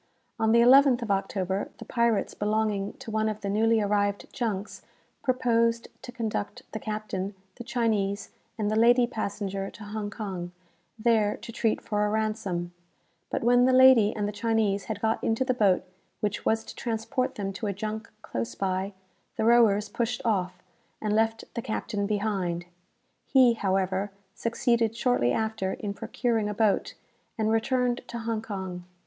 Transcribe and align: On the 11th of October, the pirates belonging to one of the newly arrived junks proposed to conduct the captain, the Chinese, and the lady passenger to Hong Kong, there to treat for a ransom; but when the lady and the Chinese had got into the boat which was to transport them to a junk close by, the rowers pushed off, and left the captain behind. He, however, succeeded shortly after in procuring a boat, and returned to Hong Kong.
On 0.39 0.51
the 0.51 0.61
11th 0.61 1.03
of 1.03 1.11
October, 1.11 1.69
the 1.77 1.85
pirates 1.85 2.33
belonging 2.33 2.93
to 2.93 3.11
one 3.11 3.29
of 3.29 3.41
the 3.41 3.49
newly 3.51 3.79
arrived 3.81 4.33
junks 4.33 4.81
proposed 5.21 5.89
to 6.01 6.11
conduct 6.11 6.63
the 6.71 6.79
captain, 6.79 7.35
the 7.57 7.63
Chinese, 7.63 8.31
and 8.57 8.71
the 8.71 8.75
lady 8.75 9.05
passenger 9.05 9.69
to 9.69 9.83
Hong 9.83 10.09
Kong, 10.09 10.53
there 10.97 11.37
to 11.37 11.51
treat 11.51 11.81
for 11.81 12.03
a 12.03 12.09
ransom; 12.09 12.73
but 13.29 13.43
when 13.43 13.65
the 13.65 13.73
lady 13.73 14.11
and 14.15 14.27
the 14.27 14.31
Chinese 14.31 14.85
had 14.85 14.99
got 15.01 15.23
into 15.23 15.45
the 15.45 15.53
boat 15.53 15.83
which 16.19 16.45
was 16.45 16.63
to 16.63 16.73
transport 16.75 17.35
them 17.35 17.53
to 17.53 17.67
a 17.67 17.71
junk 17.73 18.09
close 18.23 18.55
by, 18.55 18.93
the 19.37 19.45
rowers 19.45 19.87
pushed 19.87 20.23
off, 20.25 20.63
and 20.99 21.13
left 21.13 21.43
the 21.53 21.61
captain 21.61 22.07
behind. 22.07 22.65
He, 23.27 23.53
however, 23.53 24.09
succeeded 24.33 24.95
shortly 24.97 25.31
after 25.31 25.73
in 25.73 25.93
procuring 25.93 26.49
a 26.49 26.55
boat, 26.55 26.95
and 27.37 27.51
returned 27.51 28.01
to 28.07 28.17
Hong 28.17 28.41
Kong. 28.41 28.83